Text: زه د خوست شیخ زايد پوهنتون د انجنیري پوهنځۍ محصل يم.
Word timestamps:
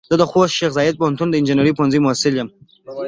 زه 0.09 0.15
د 0.21 0.23
خوست 0.31 0.55
شیخ 0.59 0.71
زايد 0.77 0.99
پوهنتون 0.99 1.27
د 1.29 1.35
انجنیري 1.39 1.73
پوهنځۍ 1.77 1.99
محصل 2.01 2.33
يم. 2.39 2.49